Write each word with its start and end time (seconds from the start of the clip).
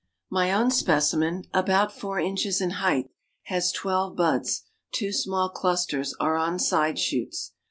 My 0.31 0.51
own 0.51 0.71
specimen, 0.71 1.43
about 1.53 1.91
four 1.95 2.19
inches 2.19 2.59
in 2.59 2.71
height, 2.81 3.11
has 3.43 3.71
twelve 3.71 4.15
buds; 4.15 4.63
two 4.91 5.11
small 5.13 5.47
clusters 5.49 6.15
are 6.19 6.35
on 6.37 6.57
side 6.57 6.97
shoots. 6.97 7.51